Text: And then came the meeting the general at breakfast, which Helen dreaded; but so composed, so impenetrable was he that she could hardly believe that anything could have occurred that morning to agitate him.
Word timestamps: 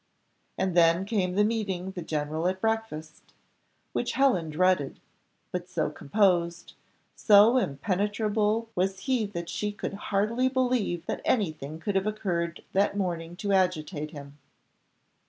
And 0.57 0.75
then 0.75 1.05
came 1.05 1.35
the 1.35 1.43
meeting 1.43 1.91
the 1.91 2.01
general 2.01 2.47
at 2.47 2.59
breakfast, 2.59 3.21
which 3.93 4.13
Helen 4.13 4.49
dreaded; 4.49 4.99
but 5.51 5.69
so 5.69 5.91
composed, 5.91 6.73
so 7.15 7.59
impenetrable 7.59 8.67
was 8.73 9.01
he 9.01 9.27
that 9.27 9.47
she 9.47 9.71
could 9.71 9.93
hardly 10.09 10.49
believe 10.49 11.05
that 11.05 11.21
anything 11.23 11.79
could 11.79 11.93
have 11.93 12.07
occurred 12.07 12.63
that 12.73 12.97
morning 12.97 13.35
to 13.35 13.51
agitate 13.53 14.09
him. 14.09 14.39